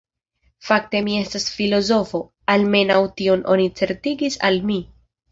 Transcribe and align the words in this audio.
Fakte 0.67 0.99
mi 1.07 1.17
estas 1.17 1.43
filozofo, 1.57 2.21
almenaŭ 2.53 2.97
tion 3.21 3.43
oni 3.57 3.67
certigis 3.81 4.39
al 4.49 4.59
mi. 4.71 4.79